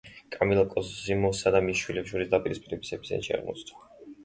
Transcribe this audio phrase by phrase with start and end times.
[0.35, 3.89] კამილა კოზიმოსა და მის შვილებს შორის დაპირისპირების ეპიცენტრში აღმოჩნდა.